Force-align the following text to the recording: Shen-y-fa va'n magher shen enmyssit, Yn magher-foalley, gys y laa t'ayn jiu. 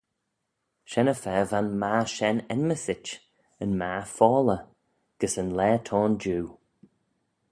Shen-y-fa 0.89 1.33
va'n 1.49 1.69
magher 1.81 2.09
shen 2.15 2.37
enmyssit, 2.53 3.07
Yn 3.63 3.71
magher-foalley, 3.79 4.63
gys 5.19 5.35
y 5.41 5.43
laa 5.57 5.77
t'ayn 5.85 6.13
jiu. 6.21 6.43